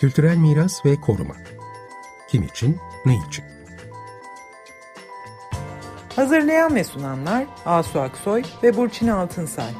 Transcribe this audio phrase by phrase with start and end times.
[0.00, 1.34] Kültürel miras ve koruma.
[2.28, 3.44] Kim için, ne için?
[6.16, 9.70] Hazırlayan ve sunanlar Asu Aksoy ve Burçin Altınsay.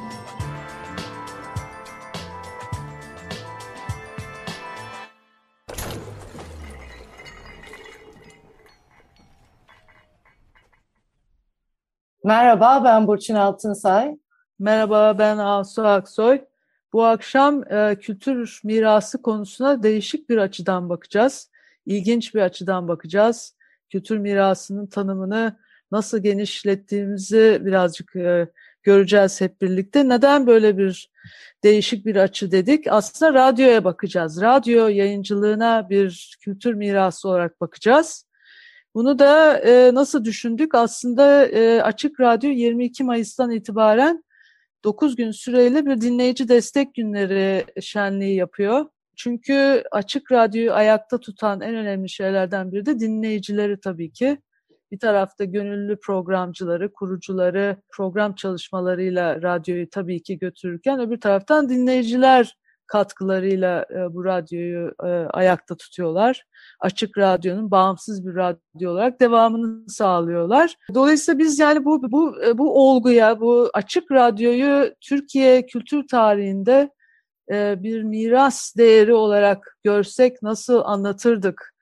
[12.23, 14.17] Merhaba, ben Burçin Altınsay.
[14.59, 16.50] Merhaba, ben Asu Aksoy.
[16.93, 21.51] Bu akşam e, kültür mirası konusuna değişik bir açıdan bakacağız.
[21.85, 23.55] İlginç bir açıdan bakacağız.
[23.89, 25.57] Kültür mirasının tanımını
[25.91, 28.47] nasıl genişlettiğimizi birazcık e,
[28.83, 30.09] göreceğiz hep birlikte.
[30.09, 31.11] Neden böyle bir
[31.63, 32.87] değişik bir açı dedik?
[32.87, 34.41] Aslında radyoya bakacağız.
[34.41, 38.25] Radyo yayıncılığına bir kültür mirası olarak bakacağız.
[38.95, 40.75] Bunu da e, nasıl düşündük?
[40.75, 44.23] Aslında e, Açık Radyo 22 Mayıs'tan itibaren
[44.83, 48.85] 9 gün süreyle bir dinleyici destek günleri şenliği yapıyor.
[49.15, 54.37] Çünkü Açık Radyo'yu ayakta tutan en önemli şeylerden biri de dinleyicileri tabii ki.
[54.91, 62.57] Bir tarafta gönüllü programcıları, kurucuları program çalışmalarıyla radyoyu tabii ki götürürken öbür taraftan dinleyiciler
[62.91, 66.43] katkılarıyla e, bu radyoyu e, ayakta tutuyorlar.
[66.79, 70.75] Açık Radyo'nun bağımsız bir radyo olarak devamını sağlıyorlar.
[70.93, 76.89] Dolayısıyla biz yani bu bu bu olguya, bu Açık Radyo'yu Türkiye kültür tarihinde
[77.51, 81.73] e, bir miras değeri olarak görsek nasıl anlatırdık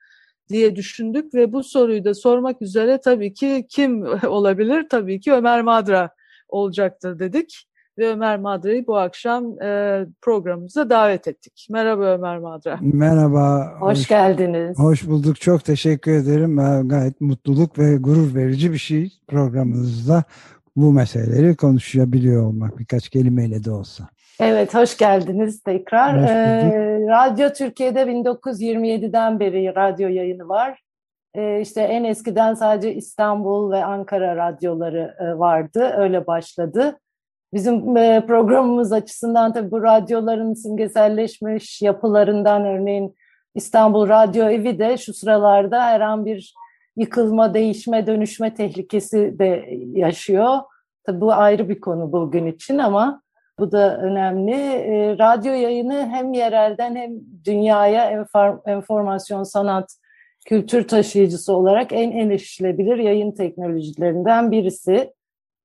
[0.48, 4.86] diye düşündük ve bu soruyu da sormak üzere tabii ki kim olabilir?
[4.90, 6.10] Tabii ki Ömer Madra
[6.48, 7.69] olacaktır dedik
[8.00, 11.66] ve Ömer Madra'yı bu akşam e, programımıza davet ettik.
[11.70, 12.78] Merhaba Ömer Madra.
[12.80, 13.72] Merhaba.
[13.80, 14.78] Hoş, hoş geldiniz.
[14.78, 15.40] Hoş bulduk.
[15.40, 16.56] Çok teşekkür ederim.
[16.88, 20.24] Gayet mutluluk ve gurur verici bir şey programımızda
[20.76, 24.04] bu meseleleri konuşabiliyor olmak birkaç kelimeyle de olsa.
[24.40, 26.22] Evet, hoş geldiniz tekrar.
[26.22, 30.80] Hoş ee, radyo Türkiye'de 1927'den beri radyo yayını var.
[31.34, 36.98] Ee, işte en eskiden sadece İstanbul ve Ankara radyoları e, vardı, öyle başladı.
[37.54, 43.16] Bizim e, programımız açısından tabii bu radyoların simgeselleşmiş yapılarından örneğin
[43.54, 46.54] İstanbul Radyo Evi de şu sıralarda her an bir
[46.96, 50.58] yıkılma, değişme, dönüşme tehlikesi de yaşıyor.
[51.04, 53.22] Tabii bu ayrı bir konu bugün için ama
[53.58, 54.54] bu da önemli.
[54.54, 57.12] E, radyo yayını hem yerelden hem
[57.44, 58.26] dünyaya
[58.66, 59.96] enformasyon, sanat,
[60.46, 65.12] kültür taşıyıcısı olarak en erişilebilir yayın teknolojilerinden birisi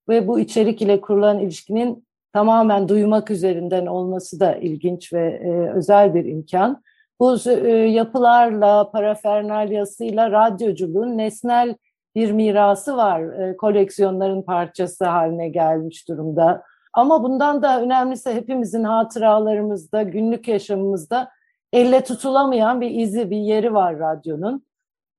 [0.10, 6.14] ve bu içerik ile kurulan ilişkinin tamamen duymak üzerinden olması da ilginç ve e, özel
[6.14, 6.84] bir imkan.
[7.20, 11.76] Bu e, yapılarla, parafernalyasıyla radyoculuğun nesnel
[12.16, 13.22] bir mirası var.
[13.22, 16.64] E, koleksiyonların parçası haline gelmiş durumda.
[16.94, 21.30] Ama bundan da önemlisi hepimizin hatıralarımızda, günlük yaşamımızda
[21.74, 24.66] elle tutulamayan bir izi, bir yeri var radyonun.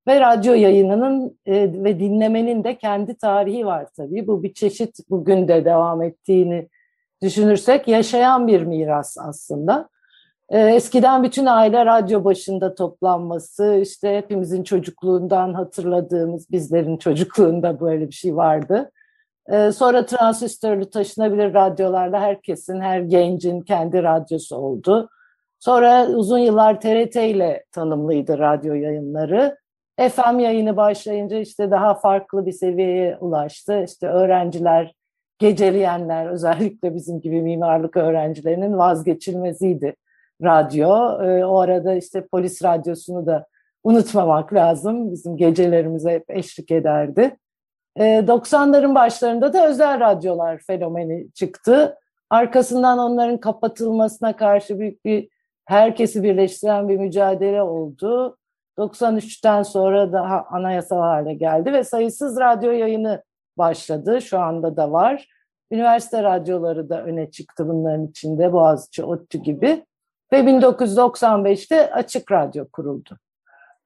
[0.08, 4.26] Ve radyo yayınının e, ve dinlemenin de kendi tarihi var tabii.
[4.26, 6.68] Bu bir çeşit bugün de devam ettiğini
[7.22, 9.88] düşünürsek yaşayan bir miras aslında.
[10.48, 18.14] E, eskiden bütün aile radyo başında toplanması, işte hepimizin çocukluğundan hatırladığımız, bizlerin çocukluğunda böyle bir
[18.14, 18.90] şey vardı.
[19.48, 25.08] E, sonra transistörlü taşınabilir radyolarla herkesin, her gencin kendi radyosu oldu.
[25.58, 29.56] Sonra uzun yıllar TRT ile tanımlıydı radyo yayınları.
[29.98, 33.84] FM yayını başlayınca işte daha farklı bir seviyeye ulaştı.
[33.84, 34.94] İşte öğrenciler,
[35.38, 39.96] geceleyenler özellikle bizim gibi mimarlık öğrencilerinin vazgeçilmeziydi
[40.42, 41.22] radyo.
[41.22, 43.46] Ee, o arada işte polis radyosunu da
[43.84, 45.12] unutmamak lazım.
[45.12, 47.36] Bizim gecelerimize hep eşlik ederdi.
[47.96, 51.96] Ee, 90'ların başlarında da özel radyolar fenomeni çıktı.
[52.30, 55.28] Arkasından onların kapatılmasına karşı büyük bir
[55.64, 58.36] herkesi birleştiren bir mücadele oldu.
[58.78, 63.22] 93'ten sonra daha anayasal hale geldi ve sayısız radyo yayını
[63.58, 64.22] başladı.
[64.22, 65.28] Şu anda da var.
[65.70, 69.84] Üniversite radyoları da öne çıktı bunların içinde Boğaziçi, ODTÜ gibi.
[70.32, 73.18] Ve 1995'te Açık Radyo kuruldu.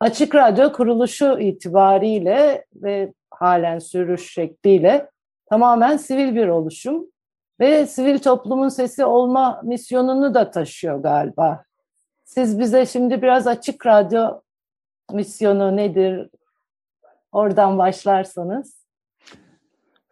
[0.01, 5.11] Açık Radyo kuruluşu itibariyle ve halen sürüş şekliyle
[5.51, 7.07] tamamen sivil bir oluşum
[7.61, 11.65] ve sivil toplumun sesi olma misyonunu da taşıyor galiba.
[12.25, 14.41] Siz bize şimdi biraz Açık Radyo
[15.15, 16.31] misyonu nedir?
[17.33, 18.81] Oradan başlarsanız.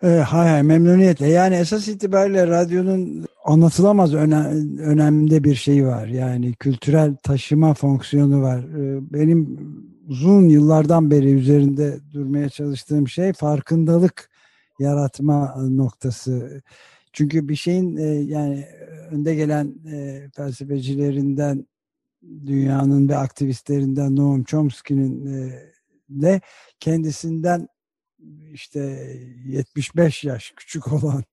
[0.03, 1.27] E, hay hay memnuniyetle.
[1.27, 6.07] Yani esas itibariyle radyonun anlatılamaz önem, önemli bir şey var.
[6.07, 8.59] Yani kültürel taşıma fonksiyonu var.
[8.59, 9.59] E, benim
[10.09, 14.31] uzun yıllardan beri üzerinde durmaya çalıştığım şey farkındalık
[14.79, 16.63] yaratma noktası.
[17.13, 18.67] Çünkü bir şeyin e, yani
[19.11, 21.67] önde gelen e, felsefecilerinden
[22.23, 25.53] dünyanın ve aktivistlerinden Noam Chomsky'nin e,
[26.09, 26.41] de
[26.81, 27.69] kendisinden
[28.53, 28.81] işte
[29.47, 31.25] 75 yaş küçük olan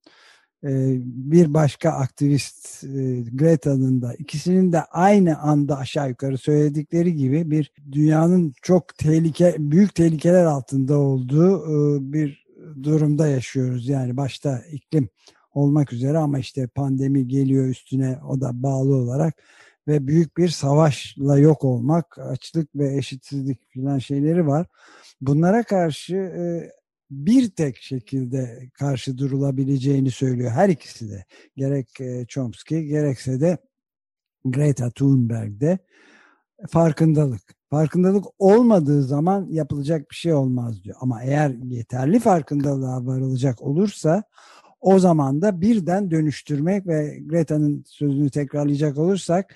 [0.63, 0.69] e,
[1.01, 7.71] bir başka aktivist e, Greta'nın da ikisinin de aynı anda aşağı yukarı söyledikleri gibi bir
[7.91, 12.45] dünyanın çok tehlike büyük tehlikeler altında olduğu e, bir
[12.83, 13.87] durumda yaşıyoruz.
[13.87, 15.09] Yani başta iklim
[15.53, 19.43] olmak üzere ama işte pandemi geliyor üstüne o da bağlı olarak
[19.87, 24.67] ve büyük bir savaşla yok olmak, açlık ve eşitsizlik filan şeyleri var.
[25.21, 26.31] Bunlara karşı
[27.11, 31.25] bir tek şekilde karşı durulabileceğini söylüyor her ikisi de.
[31.55, 31.89] Gerek
[32.27, 33.57] Chomsky gerekse de
[34.45, 35.79] Greta Thunberg'de
[36.69, 37.41] farkındalık.
[37.69, 40.95] Farkındalık olmadığı zaman yapılacak bir şey olmaz diyor.
[40.99, 44.23] Ama eğer yeterli farkındalığa varılacak olursa
[44.81, 49.55] o zaman da birden dönüştürmek ve Greta'nın sözünü tekrarlayacak olursak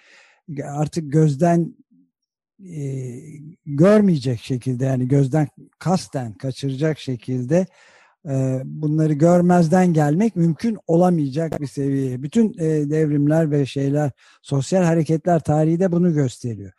[0.64, 1.76] artık gözden
[2.66, 3.16] e,
[3.66, 5.48] görmeyecek şekilde yani gözden
[5.80, 7.66] kasten kaçıracak şekilde
[8.30, 12.24] e, bunları görmezden gelmek mümkün olamayacak bir seviyeye.
[12.24, 14.12] Bütün e, devrimler ve şeyler
[14.42, 16.72] sosyal hareketler tarihi de bunu gösteriyor.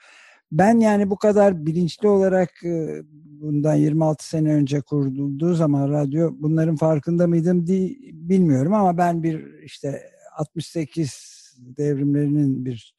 [0.53, 3.03] Ben yani bu kadar bilinçli olarak e,
[3.41, 9.63] bundan 26 sene önce kurulduğu zaman radyo bunların farkında mıydım diye bilmiyorum ama ben bir
[9.63, 10.03] işte
[10.37, 12.95] 68 devrimlerinin bir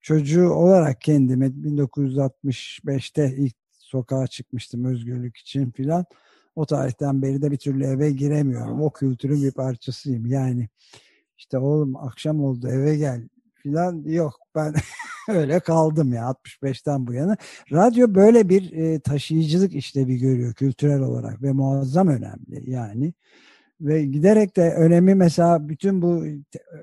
[0.00, 6.04] çocuğu olarak kendime 1965'te ilk sokağa çıkmıştım özgürlük için filan.
[6.56, 8.80] O tarihten beri de bir türlü eve giremiyorum.
[8.80, 10.26] O kültürün bir parçasıyım.
[10.26, 10.68] Yani
[11.38, 13.28] işte oğlum akşam oldu eve gel
[13.62, 14.74] filan yok ben
[15.28, 17.36] öyle kaldım ya 65'ten bu yana.
[17.72, 23.14] Radyo böyle bir e, taşıyıcılık işlevi görüyor kültürel olarak ve muazzam önemli yani
[23.80, 26.24] ve giderek de önemi mesela bütün bu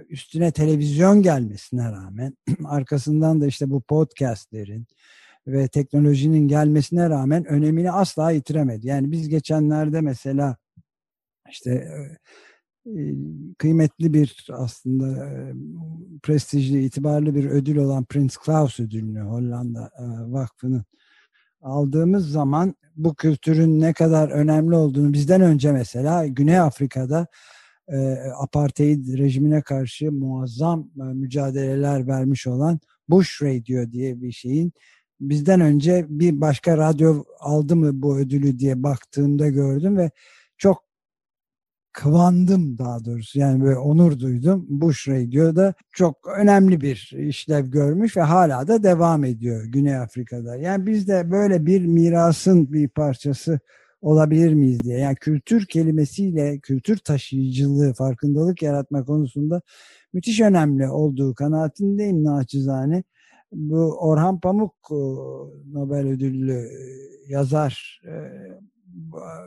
[0.10, 4.88] üstüne televizyon gelmesine rağmen arkasından da işte bu podcastlerin
[5.48, 8.88] ve teknolojinin gelmesine rağmen önemini asla yitiremedi.
[8.88, 10.58] Yani biz geçenlerde mesela
[11.50, 12.18] işte e,
[13.58, 15.30] kıymetli bir aslında
[16.24, 19.92] prestijli, itibarlı bir ödül olan Prince Claus ödülünü Hollanda
[20.28, 20.84] Vakfı'nın
[21.62, 27.28] aldığımız zaman bu kültürün ne kadar önemli olduğunu bizden önce mesela Güney Afrika'da
[27.88, 34.74] e, apartheid rejimine karşı muazzam e, mücadeleler vermiş olan Bush Radio diye bir şeyin
[35.20, 40.12] bizden önce bir başka radyo aldı mı bu ödülü diye baktığımda gördüm ve
[42.00, 44.66] kıvandım daha doğrusu yani böyle onur duydum.
[44.70, 50.56] Bush Radio'da çok önemli bir işlev görmüş ve hala da devam ediyor Güney Afrika'da.
[50.56, 53.60] Yani biz de böyle bir mirasın bir parçası
[54.02, 55.00] olabilir miyiz diye.
[55.00, 59.62] Yani kültür kelimesiyle kültür taşıyıcılığı, farkındalık yaratma konusunda
[60.14, 63.04] müthiş önemli olduğu kanaatindeyim naçizane.
[63.52, 64.96] Bu Orhan Pamuk e,
[65.74, 66.78] Nobel ödüllü e,
[67.28, 68.14] yazar e,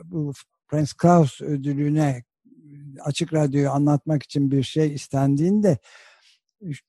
[0.03, 0.33] bu
[0.69, 2.23] Prince Claus ödülüne
[3.03, 5.77] açık radyoyu anlatmak için bir şey istendiğinde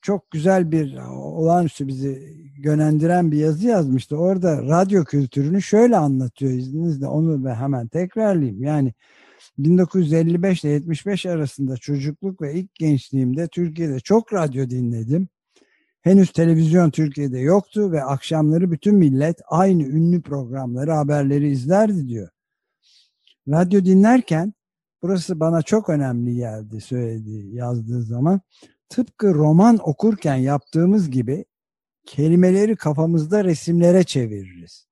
[0.03, 4.17] çok güzel bir olağanüstü bizi yönlendiren bir yazı yazmıştı.
[4.17, 8.63] Orada radyo kültürünü şöyle anlatıyor izninizle onu ve hemen tekrarlayayım.
[8.63, 8.95] Yani
[9.59, 15.29] 1955 ile 75 arasında çocukluk ve ilk gençliğimde Türkiye'de çok radyo dinledim.
[16.03, 22.29] Henüz televizyon Türkiye'de yoktu ve akşamları bütün millet aynı ünlü programları, haberleri izlerdi diyor.
[23.49, 24.55] Radyo dinlerken
[25.05, 28.41] Burası bana çok önemli geldi söylediği, yazdığı zaman.
[28.89, 31.45] Tıpkı roman okurken yaptığımız gibi
[32.07, 34.87] kelimeleri kafamızda resimlere çeviririz.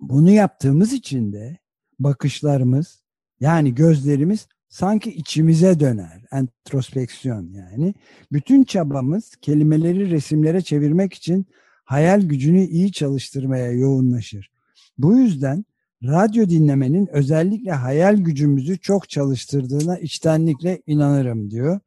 [0.00, 1.58] Bunu yaptığımız için de
[1.98, 3.02] bakışlarımız
[3.40, 6.24] yani gözlerimiz sanki içimize döner.
[6.32, 7.94] Entrospeksiyon yani.
[8.32, 11.46] Bütün çabamız kelimeleri resimlere çevirmek için
[11.84, 14.50] hayal gücünü iyi çalıştırmaya yoğunlaşır.
[14.98, 15.64] Bu yüzden
[16.04, 21.80] radyo dinlemenin özellikle hayal gücümüzü çok çalıştırdığına içtenlikle inanırım diyor.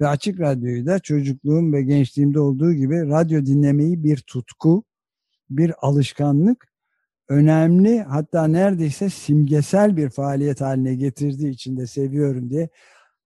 [0.00, 4.84] Ve açık radyoyu da çocukluğum ve gençliğimde olduğu gibi radyo dinlemeyi bir tutku,
[5.50, 6.68] bir alışkanlık,
[7.28, 12.68] önemli hatta neredeyse simgesel bir faaliyet haline getirdiği için de seviyorum diye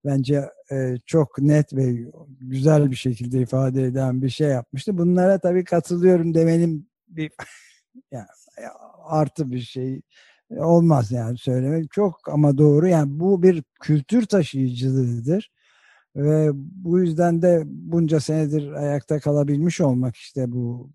[0.04, 1.96] bence e, çok net ve
[2.40, 4.98] güzel bir şekilde ifade eden bir şey yapmıştı.
[4.98, 7.32] Bunlara tabii katılıyorum demenin bir
[8.10, 8.26] yani
[9.04, 10.02] artı bir şey
[10.50, 11.90] olmaz yani söylemek.
[11.92, 12.88] Çok ama doğru.
[12.88, 15.50] Yani bu bir kültür taşıyıcılığıdır
[16.16, 20.90] ve bu yüzden de bunca senedir ayakta kalabilmiş olmak işte bu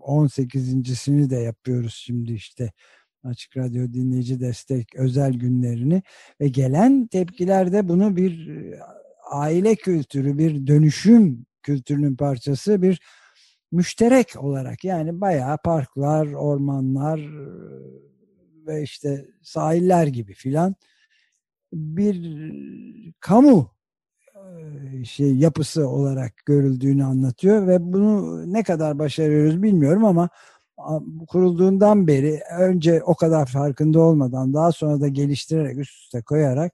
[0.00, 2.72] 18.sini de yapıyoruz şimdi işte.
[3.24, 6.02] Açık Radyo dinleyici destek özel günlerini
[6.40, 8.48] ve gelen tepkilerde bunu bir
[9.30, 13.00] aile kültürü, bir dönüşüm kültürünün parçası, bir
[13.74, 17.20] müşterek olarak yani bayağı parklar, ormanlar
[18.66, 20.74] ve işte sahiller gibi filan
[21.72, 22.16] bir
[23.20, 23.74] kamu
[25.04, 30.28] şey yapısı olarak görüldüğünü anlatıyor ve bunu ne kadar başarıyoruz bilmiyorum ama
[31.28, 36.72] kurulduğundan beri önce o kadar farkında olmadan daha sonra da geliştirerek üst üste koyarak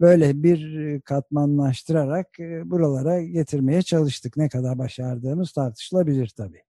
[0.00, 2.26] böyle bir katmanlaştırarak
[2.64, 4.36] buralara getirmeye çalıştık.
[4.36, 6.62] Ne kadar başardığımız tartışılabilir tabii.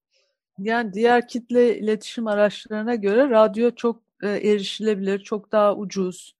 [0.59, 6.35] Yani diğer kitle iletişim araçlarına göre radyo çok erişilebilir, çok daha ucuz,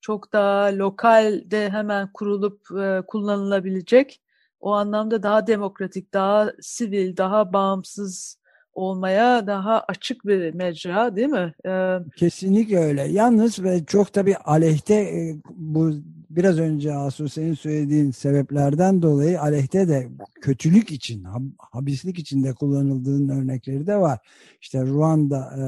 [0.00, 2.66] çok daha lokalde hemen kurulup
[3.06, 4.22] kullanılabilecek.
[4.60, 8.41] O anlamda daha demokratik, daha sivil, daha bağımsız
[8.72, 11.54] olmaya daha açık bir mecra değil mi?
[11.66, 13.02] Ee, Kesinlikle öyle.
[13.02, 15.92] Yalnız ve çok tabii aleyhte e, bu
[16.30, 20.08] biraz önce Asu senin söylediğin sebeplerden dolayı aleyhte de
[20.40, 21.24] kötülük için,
[21.58, 24.18] habislik için de kullanıldığının örnekleri de var.
[24.60, 25.62] İşte Ruanda e,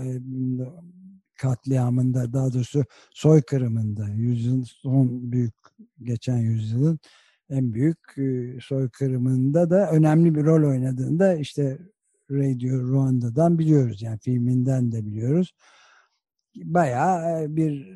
[0.00, 0.20] e,
[1.36, 5.54] katliamında daha doğrusu soykırımında yüzyılın son büyük
[6.02, 6.98] geçen yüzyılın
[7.50, 7.98] en büyük
[8.62, 11.78] soykırımında da önemli bir rol oynadığında işte
[12.30, 14.02] Radio Ruanda'dan biliyoruz.
[14.02, 15.54] Yani filminden de biliyoruz.
[16.56, 17.86] Bayağı bir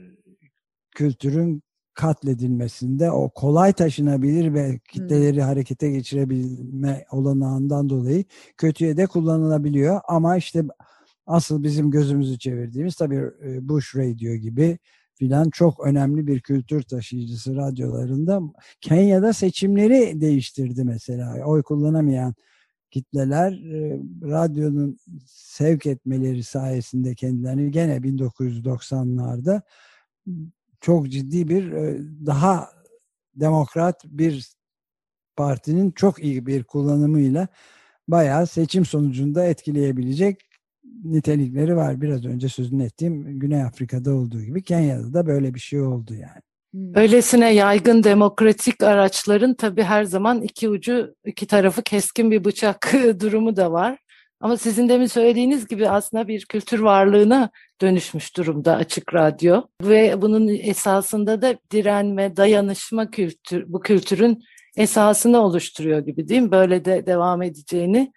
[0.91, 1.63] kültürün
[1.95, 5.43] katledilmesinde o kolay taşınabilir ve kitleleri hmm.
[5.43, 8.25] harekete geçirebilme olanağından dolayı
[8.57, 10.01] kötüye de kullanılabiliyor.
[10.09, 10.63] Ama işte
[11.27, 13.23] asıl bizim gözümüzü çevirdiğimiz tabii
[13.61, 14.79] Bush Radio gibi
[15.15, 18.41] filan çok önemli bir kültür taşıyıcısı radyolarında
[18.81, 21.45] Kenya'da seçimleri değiştirdi mesela.
[21.45, 22.35] Oy kullanamayan
[22.91, 29.63] kitleler e, radyonun sevk etmeleri sayesinde kendilerini gene 1990'larda
[30.81, 32.69] çok ciddi bir e, daha
[33.35, 34.53] demokrat bir
[35.37, 37.49] partinin çok iyi bir kullanımıyla
[38.09, 40.41] bayağı seçim sonucunda etkileyebilecek
[41.05, 42.01] nitelikleri var.
[42.01, 46.43] Biraz önce sözünü ettiğim Güney Afrika'da olduğu gibi Kenya'da da böyle bir şey oldu yani.
[46.75, 46.97] Hmm.
[46.97, 53.57] Öylesine yaygın demokratik araçların tabii her zaman iki ucu, iki tarafı keskin bir bıçak durumu
[53.57, 53.99] da var.
[54.41, 57.51] Ama sizin demin söylediğiniz gibi aslında bir kültür varlığına
[57.81, 59.63] dönüşmüş durumda açık radyo.
[59.83, 64.43] Ve bunun esasında da direnme, dayanışma kültür, bu kültürün
[64.77, 66.51] esasını oluşturuyor gibi değil mi?
[66.51, 68.13] Böyle de devam edeceğini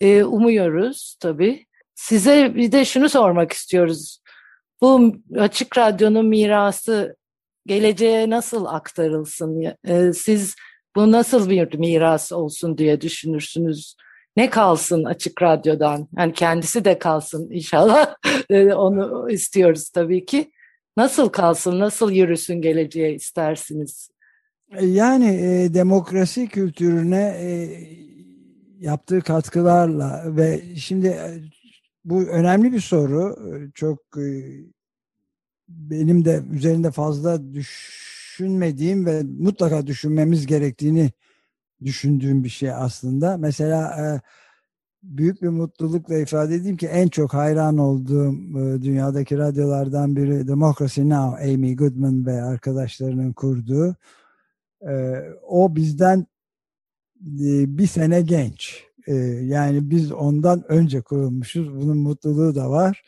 [0.00, 1.66] e, umuyoruz tabii.
[1.94, 4.20] Size bir de şunu sormak istiyoruz.
[4.80, 7.16] Bu açık radyonun mirası
[7.66, 9.62] geleceğe nasıl aktarılsın?
[9.84, 10.54] E, siz
[10.96, 13.96] bu nasıl bir miras olsun diye düşünürsünüz?
[14.36, 16.08] Ne kalsın açık radyodan?
[16.18, 18.14] Yani kendisi de kalsın inşallah.
[18.50, 20.52] E, onu istiyoruz tabii ki.
[20.96, 24.10] Nasıl kalsın, nasıl yürüsün geleceğe istersiniz?
[24.76, 27.48] E, yani e, demokrasi kültürüne e,
[28.78, 31.18] yaptığı katkılarla ve şimdi
[32.04, 33.36] bu önemli bir soru.
[33.74, 33.98] Çok
[35.68, 41.10] benim de üzerinde fazla düşünmediğim ve mutlaka düşünmemiz gerektiğini
[41.84, 43.36] düşündüğüm bir şey aslında.
[43.36, 44.20] Mesela e,
[45.02, 51.00] büyük bir mutlulukla ifade edeyim ki en çok hayran olduğum e, dünyadaki radyolardan biri Democracy
[51.00, 51.52] Now!
[51.52, 53.96] Amy Goodman ve arkadaşlarının kurduğu.
[54.88, 56.26] E, o bizden
[57.20, 58.84] bir sene genç.
[59.42, 61.74] Yani biz ondan önce kurulmuşuz.
[61.74, 63.02] Bunun mutluluğu da var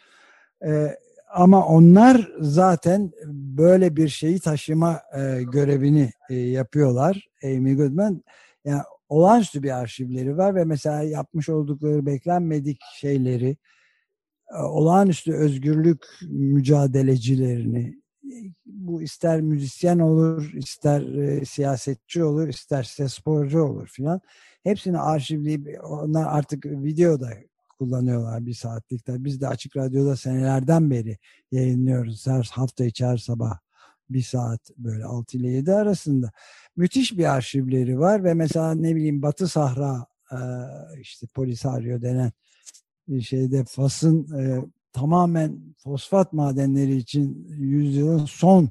[1.32, 3.10] ama onlar zaten
[3.56, 7.28] böyle bir şeyi taşıma e, görevini e, yapıyorlar.
[7.44, 8.22] Amy Goodman
[8.64, 13.56] yani olağanüstü bir arşivleri var ve mesela yapmış oldukları beklenmedik şeyleri,
[14.50, 18.00] e, olağanüstü özgürlük mücadelecilerini,
[18.66, 24.20] bu ister müzisyen olur, ister e, siyasetçi olur, isterse sporcu olur filan.
[24.62, 27.30] Hepsini arşivleyip onlar artık videoda
[27.80, 29.25] kullanıyorlar bir saatlikte.
[29.25, 31.18] Biz de Açık Radyo'da senelerden beri
[31.52, 32.26] yayınlıyoruz.
[32.26, 33.58] Her hafta içi her sabah
[34.10, 36.30] bir saat böyle 6 ile 7 arasında.
[36.76, 40.06] Müthiş bir arşivleri var ve mesela ne bileyim Batı Sahra
[41.00, 42.32] işte Polisario denen
[43.20, 44.26] şeyde Fas'ın
[44.92, 48.68] tamamen fosfat madenleri için yüzyılın son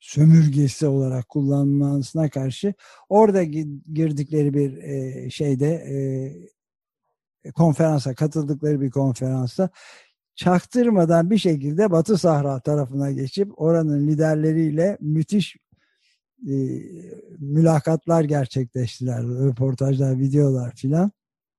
[0.00, 2.74] sömürgesi olarak kullanılmasına karşı
[3.08, 3.42] orada
[3.92, 5.84] girdikleri bir şeyde
[7.54, 9.68] konferansa katıldıkları bir konferansa
[10.34, 15.56] çaktırmadan bir şekilde Batı Sahra tarafına geçip oranın liderleriyle müthiş
[16.48, 16.54] e,
[17.38, 19.22] mülakatlar gerçekleştiler.
[19.22, 21.10] Röportajlar, videolar filan.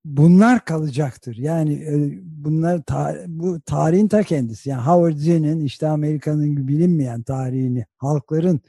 [0.06, 1.36] Bunlar kalacaktır.
[1.36, 4.70] Yani e, bunlar ta, bu tarihin ta kendisi.
[4.70, 8.62] Yani Howard Zinn'in işte Amerika'nın bilinmeyen tarihini halkların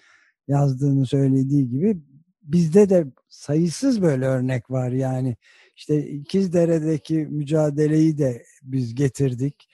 [0.48, 2.02] yazdığını söylediği gibi
[2.42, 5.36] bizde de sayısız böyle örnek var yani.
[5.76, 9.68] İşte İkizdere'deki mücadeleyi de biz getirdik.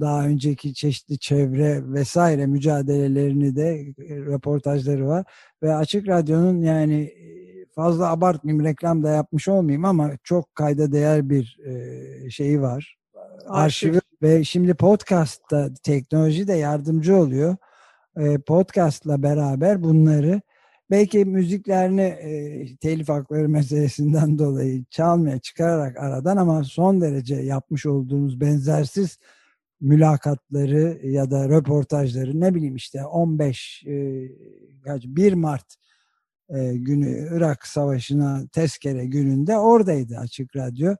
[0.00, 5.24] Daha önceki çeşitli çevre vesaire mücadelelerini de röportajları var.
[5.62, 7.14] Ve Açık Radyo'nun yani
[7.74, 11.58] fazla abartmayayım reklam da yapmış olmayayım ama çok kayda değer bir
[12.30, 12.96] şeyi var.
[13.46, 17.56] Arşivi ve şimdi podcast'ta teknoloji de yardımcı oluyor.
[18.46, 20.40] Podcast'la beraber bunları
[20.90, 28.40] belki müziklerini e, telif hakları meselesinden dolayı çalmaya çıkararak aradan ama son derece yapmış olduğumuz
[28.40, 29.18] benzersiz
[29.80, 33.92] mülakatları ya da röportajları ne bileyim işte 15 e,
[34.86, 35.74] 1 Mart
[36.48, 40.94] e, günü Irak Savaşı'na tezkere gününde oradaydı Açık Radyo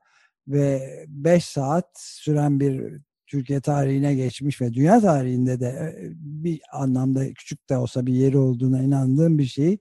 [0.48, 7.34] ve 5 saat süren bir Türkiye tarihine geçmiş ve dünya tarihinde de e, bir anlamda
[7.34, 9.78] küçük de olsa bir yeri olduğuna inandığım bir şeyi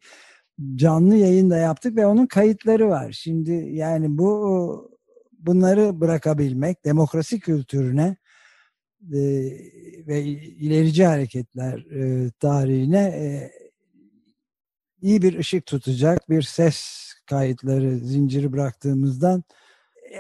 [0.76, 3.12] canlı yayında yaptık ve onun kayıtları var.
[3.12, 4.96] Şimdi yani bu
[5.40, 8.18] bunları bırakabilmek demokrasi kültürüne
[9.14, 9.20] e,
[10.08, 13.52] ve ilerici hareketler e, tarihine e,
[15.02, 19.44] iyi bir ışık tutacak bir ses kayıtları zinciri bıraktığımızdan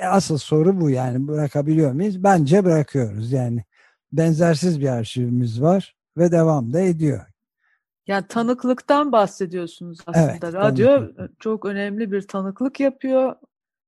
[0.03, 2.23] asıl soru bu yani bırakabiliyor muyuz?
[2.23, 3.63] Bence bırakıyoruz yani.
[4.11, 7.25] Benzersiz bir arşivimiz var ve devam da ediyor.
[8.07, 10.31] Yani tanıklıktan bahsediyorsunuz aslında.
[10.31, 11.39] Evet, Radyo tanıklık.
[11.39, 13.35] çok önemli bir tanıklık yapıyor.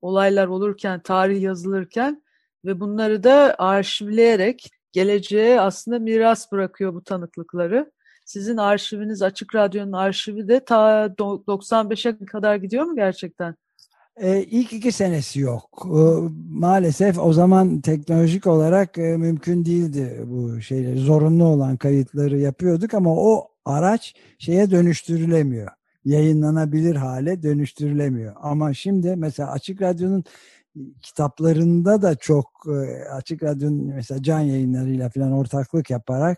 [0.02, 2.24] Olaylar olurken, tarih yazılırken
[2.66, 7.92] ve bunları da arşivleyerek geleceğe aslında miras bırakıyor bu tanıklıkları.
[8.26, 13.56] Sizin arşiviniz, Açık Radyo'nun arşivi de ta 95'e kadar gidiyor mu gerçekten?
[14.22, 15.86] E, ilk iki senesi yok.
[15.86, 16.00] E,
[16.50, 21.00] maalesef o zaman teknolojik olarak e, mümkün değildi bu şeyleri.
[21.00, 25.68] Zorunlu olan kayıtları yapıyorduk ama o araç şeye dönüştürülemiyor.
[26.06, 28.34] Yayınlanabilir hale dönüştürülemiyor.
[28.42, 30.24] Ama şimdi mesela Açık Radyo'nun
[31.02, 36.38] kitaplarında da çok e, Açık Radyo'nun mesela can yayınlarıyla falan ortaklık yaparak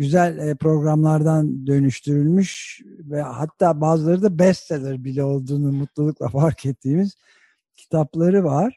[0.00, 7.16] güzel e, programlardan dönüştürülmüş ve hatta bazıları da bestseller bile olduğunu mutlulukla fark ettiğimiz
[7.76, 8.76] kitapları var.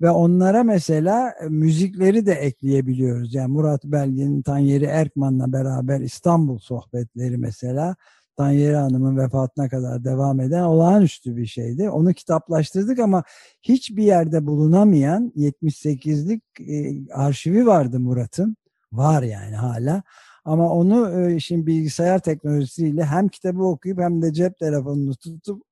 [0.00, 3.34] Ve onlara mesela e, müzikleri de ekleyebiliyoruz.
[3.34, 7.96] Yani Murat Belge'nin Tanyeri Erkman'la beraber İstanbul sohbetleri mesela
[8.36, 11.90] Tanyeri Hanım'ın vefatına kadar devam eden olağanüstü bir şeydi.
[11.90, 13.24] Onu kitaplaştırdık ama
[13.62, 18.56] hiçbir yerde bulunamayan 78'lik e, arşivi vardı Murat'ın.
[18.92, 20.02] Var yani hala.
[20.44, 25.62] Ama onu e, şimdi bilgisayar teknolojisiyle hem kitabı okuyup hem de cep telefonunu tutup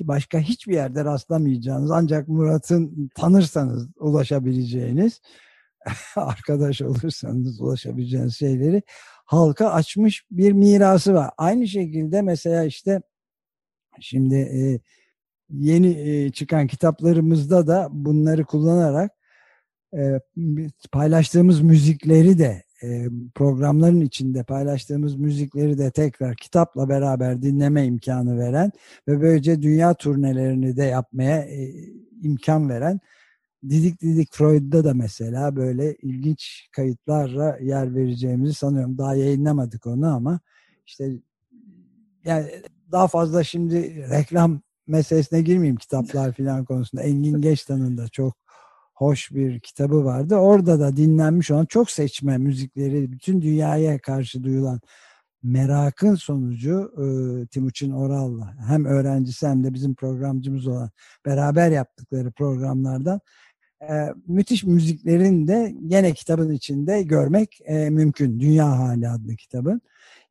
[0.00, 5.20] başka hiçbir yerde rastlamayacağınız ancak Murat'ın tanırsanız ulaşabileceğiniz
[6.16, 8.82] arkadaş olursanız ulaşabileceğiniz şeyleri
[9.24, 11.30] halka açmış bir mirası var.
[11.38, 13.02] Aynı şekilde mesela işte
[14.00, 14.80] şimdi e,
[15.50, 19.10] yeni e, çıkan kitaplarımızda da bunları kullanarak
[20.92, 22.62] paylaştığımız müzikleri de
[23.34, 28.72] programların içinde paylaştığımız müzikleri de tekrar kitapla beraber dinleme imkanı veren
[29.08, 31.74] ve böylece dünya turnelerini de yapmaya e,
[32.22, 33.00] imkan veren
[33.68, 38.98] Didik Didik Freud'da da mesela böyle ilginç kayıtlarla yer vereceğimizi sanıyorum.
[38.98, 40.40] Daha yayınlamadık onu ama
[40.86, 41.12] işte
[42.24, 42.50] yani
[42.92, 47.02] daha fazla şimdi reklam meselesine girmeyeyim kitaplar filan konusunda.
[47.02, 48.43] Engin Geçtan'ın da çok
[48.94, 50.36] hoş bir kitabı vardı.
[50.36, 54.80] Orada da dinlenmiş olan çok seçme müzikleri bütün dünyaya karşı duyulan
[55.42, 57.04] merakın sonucu e,
[57.46, 60.90] Timuçin Oral'la hem öğrencisi hem de bizim programcımız olan
[61.26, 63.20] beraber yaptıkları programlardan
[63.90, 68.40] e, müthiş müziklerin de gene kitabın içinde görmek e, mümkün.
[68.40, 69.80] Dünya Hali adlı kitabın.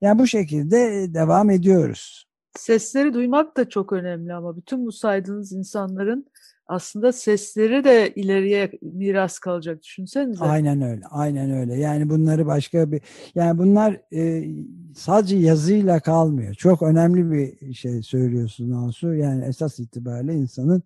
[0.02, 2.28] Yani bu şekilde devam ediyoruz.
[2.58, 6.26] Sesleri duymak da çok önemli ama bütün bu saydığınız insanların
[6.68, 10.44] aslında sesleri de ileriye miras kalacak düşünsenize.
[10.44, 11.06] Aynen öyle.
[11.06, 11.76] Aynen öyle.
[11.76, 13.02] Yani bunları başka bir
[13.36, 14.50] yani bunlar e,
[14.96, 16.54] sadece yazıyla kalmıyor.
[16.54, 19.14] Çok önemli bir şey söylüyorsun Ansu.
[19.14, 20.84] Yani esas itibariyle insanın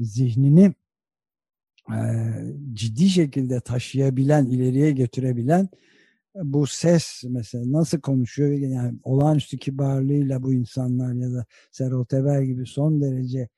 [0.00, 0.74] zihnini
[1.90, 1.98] e,
[2.72, 5.68] ciddi şekilde taşıyabilen, ileriye götürebilen
[6.34, 12.66] bu ses mesela nasıl konuşuyor yani olağanüstü kibarlığıyla bu insanlar ya da Serol Teber gibi
[12.66, 13.48] son derece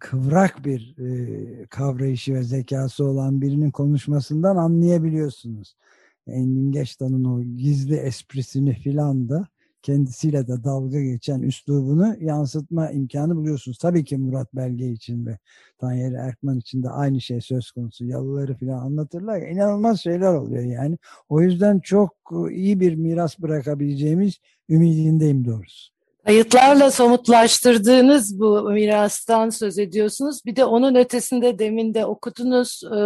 [0.00, 5.76] kıvrak bir e, kavrayışı ve zekası olan birinin konuşmasından anlayabiliyorsunuz.
[6.26, 9.48] Engin Geçtan'ın o gizli esprisini filan da
[9.82, 13.78] kendisiyle de dalga geçen üslubunu yansıtma imkanı buluyorsunuz.
[13.78, 15.38] Tabii ki Murat Belge için ve
[15.78, 18.04] Tanyeri Erkman için de aynı şey söz konusu.
[18.04, 19.42] Yalıları filan anlatırlar.
[19.42, 20.98] İnanılmaz şeyler oluyor yani.
[21.28, 22.16] O yüzden çok
[22.50, 25.99] iyi bir miras bırakabileceğimiz ümidindeyim doğrusu.
[26.26, 30.40] Kayıtlarla somutlaştırdığınız bu mirastan söz ediyorsunuz.
[30.46, 32.82] Bir de onun ötesinde demin de okudunuz.
[32.84, 32.98] E,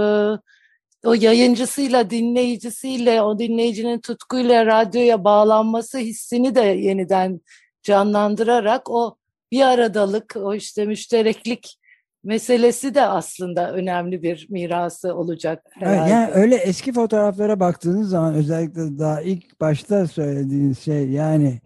[1.05, 7.41] o yayıncısıyla, dinleyicisiyle, o dinleyicinin tutkuyla radyoya bağlanması hissini de yeniden
[7.83, 9.17] canlandırarak o
[9.53, 11.79] bir aradalık, o işte müştereklik
[12.25, 16.11] meselesi de aslında önemli bir mirası olacak herhalde.
[16.11, 21.61] Yani öyle eski fotoğraflara baktığınız zaman özellikle daha ilk başta söylediğiniz şey yani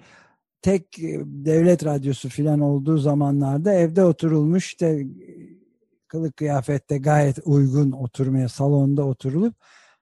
[0.68, 5.06] tek devlet radyosu filan olduğu zamanlarda evde oturulmuş işte
[6.08, 9.54] kılık kıyafette gayet uygun oturmaya salonda oturulup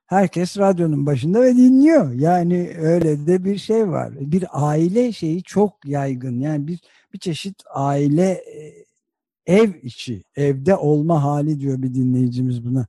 [0.06, 2.12] herkes radyonun başında ve dinliyor.
[2.12, 4.12] Yani öyle de bir şey var.
[4.20, 6.40] Bir aile şeyi çok yaygın.
[6.40, 6.80] Yani bir
[7.12, 8.84] bir çeşit aile e,
[9.46, 12.86] ev içi, evde olma hali diyor bir dinleyicimiz buna.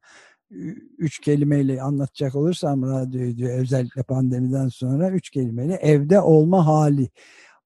[0.98, 7.10] Üç kelimeyle anlatacak olursam radyoyu diyor özellikle pandemiden sonra üç kelimeyle evde olma hali.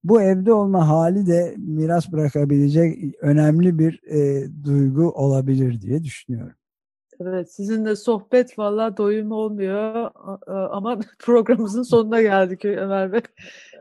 [0.04, 6.54] Bu evde olma hali de miras bırakabilecek önemli bir e, duygu olabilir diye düşünüyorum.
[7.20, 10.10] Evet sizinle sohbet valla doyum olmuyor
[10.46, 13.20] ama programımızın sonuna geldik Ömer Bey.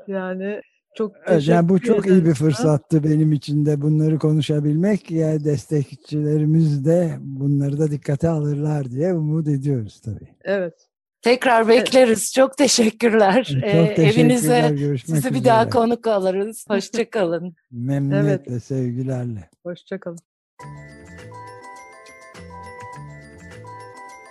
[0.08, 0.62] Yani
[0.96, 5.12] çok evet, yani bu çok iyi bir fırsattı benim için de bunları konuşabilmek.
[5.12, 10.28] Yani destekçilerimiz de bunları da dikkate alırlar diye umut ediyoruz tabii.
[10.44, 10.91] Evet.
[11.22, 12.34] Tekrar bekleriz.
[12.34, 13.44] Çok teşekkürler.
[13.44, 14.14] Çok ee, teşekkürler.
[14.14, 16.66] Evinize Görüşmek sizi bir daha konuk alırız.
[16.70, 17.56] Hoşçakalın.
[17.72, 18.64] Memnuniyetle, evet.
[18.64, 19.50] sevgilerle.
[19.64, 20.20] Hoşçakalın.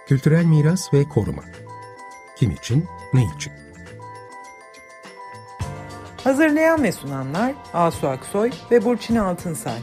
[0.07, 1.45] Kültürel miras ve koruma.
[2.37, 3.53] Kim için, ne için?
[6.25, 9.79] Hazırlayan ve sunanlar Asu Aksoy ve Burçin Altınsay.